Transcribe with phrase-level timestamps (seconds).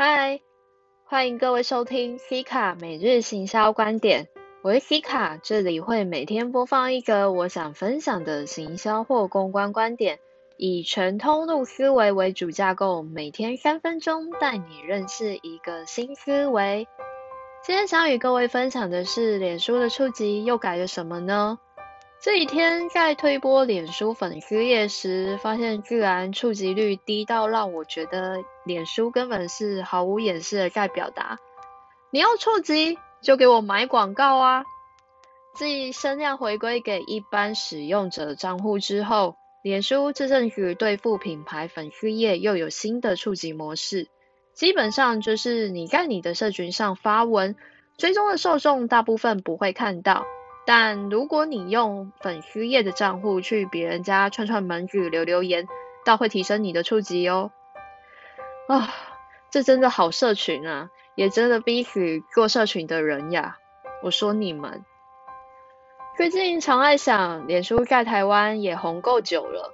[0.00, 0.38] 嗨，
[1.06, 4.28] 欢迎各位收听西卡每日行销观点。
[4.62, 10.20] 我是西卡，这里会每天播放一个我想分享的行销或公关观点，
[10.56, 16.86] 以全通路思维为主架构，每天三分钟带你认识一个新思维。
[17.64, 21.58] 今天想与各位分享的是，脸书的触及又改了什么呢？
[22.20, 31.38] 这几天在推播脸书粉丝页时，发现居然触及率低到让我觉得脸书根本是毫无掩饰的在表达，
[32.10, 34.64] 你要触及就给我买广告啊！
[35.54, 44.08] 继声量回归给一般使用者账户之后，脸书这阵子对付品牌粉丝页又有新的触及模式，
[44.54, 47.54] 基本上就是你在你的社群上发文，
[47.96, 50.26] 追踪的受众大部分不会看到。
[50.68, 55.66] 但如果你用粉丝页的账户去别人家串串门子留留言，
[56.04, 57.50] 倒会提升你的触及哦。
[58.68, 58.92] 啊，
[59.50, 63.56] 这真的好社群啊，也真的逼死做社群的人呀。
[64.02, 64.84] 我说你们，
[66.18, 69.72] 最近常爱想，脸书在台湾也红够久了，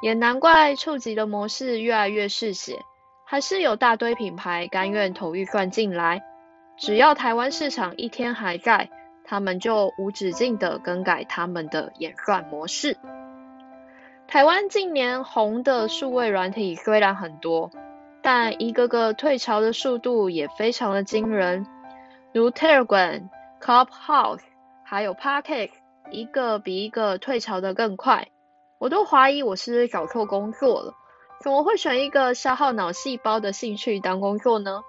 [0.00, 2.78] 也难怪触及的模式越来越嗜血，
[3.24, 6.22] 还是有大堆品牌甘愿投预算进来，
[6.78, 8.90] 只要台湾市场一天还在。
[9.26, 12.96] 他们就无止境的更改他们的演算模式。
[14.28, 17.70] 台湾近年红的数位软体虽然很多，
[18.22, 21.66] 但一个个退潮的速度也非常的惊人，
[22.32, 23.28] 如 Telegram、
[23.60, 24.40] Clubhouse，
[24.84, 25.70] 还有 Pocket，
[26.10, 28.28] 一个比一个退潮的更快。
[28.78, 30.94] 我都怀疑我是找错工作了，
[31.40, 34.82] 怎么会选一个消耗脑细胞的兴趣当工作呢？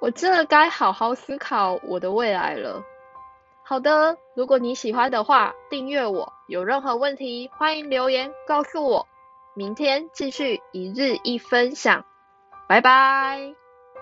[0.00, 2.82] 我真的该好好思考我的未来了。
[3.66, 6.30] 好的，如果你喜欢的话，订阅我。
[6.48, 9.08] 有任何问题，欢迎留言告诉我。
[9.54, 12.04] 明天继续一日一分享，
[12.68, 13.63] 拜拜。